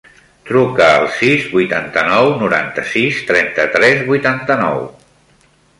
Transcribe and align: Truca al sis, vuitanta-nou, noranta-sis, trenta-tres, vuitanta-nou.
Truca 0.51 0.87
al 0.93 1.03
sis, 1.17 1.43
vuitanta-nou, 1.51 2.31
noranta-sis, 2.41 3.21
trenta-tres, 3.29 4.05
vuitanta-nou. 4.13 4.85